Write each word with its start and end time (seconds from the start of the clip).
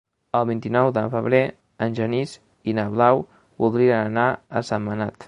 El 0.37 0.45
vint-i-nou 0.49 0.87
de 0.95 1.03
febrer 1.15 1.41
en 1.87 1.99
Genís 2.01 2.35
i 2.73 2.77
na 2.79 2.89
Blau 2.97 3.23
voldrien 3.65 4.05
anar 4.11 4.29
a 4.61 4.65
Sentmenat. 4.73 5.17